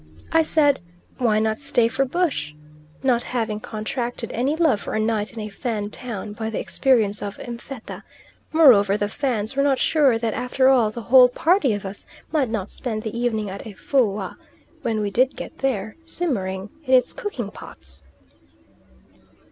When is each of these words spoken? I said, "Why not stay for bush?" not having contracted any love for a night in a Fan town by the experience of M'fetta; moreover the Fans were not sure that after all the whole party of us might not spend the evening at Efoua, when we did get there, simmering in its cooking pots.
I 0.31 0.41
said, 0.41 0.79
"Why 1.19 1.37
not 1.37 1.59
stay 1.59 1.87
for 1.87 2.05
bush?" 2.05 2.55
not 3.03 3.21
having 3.21 3.59
contracted 3.59 4.31
any 4.33 4.55
love 4.55 4.81
for 4.81 4.95
a 4.95 4.99
night 4.99 5.31
in 5.31 5.39
a 5.39 5.49
Fan 5.49 5.91
town 5.91 6.33
by 6.33 6.49
the 6.49 6.59
experience 6.59 7.21
of 7.21 7.37
M'fetta; 7.37 8.01
moreover 8.51 8.97
the 8.97 9.07
Fans 9.07 9.55
were 9.55 9.61
not 9.61 9.77
sure 9.77 10.17
that 10.17 10.33
after 10.33 10.69
all 10.69 10.89
the 10.89 11.03
whole 11.03 11.29
party 11.29 11.71
of 11.73 11.85
us 11.85 12.07
might 12.31 12.49
not 12.49 12.71
spend 12.71 13.03
the 13.03 13.15
evening 13.15 13.47
at 13.47 13.65
Efoua, 13.67 14.37
when 14.81 15.01
we 15.01 15.11
did 15.11 15.35
get 15.35 15.59
there, 15.59 15.95
simmering 16.03 16.71
in 16.87 16.95
its 16.95 17.13
cooking 17.13 17.51
pots. 17.51 18.01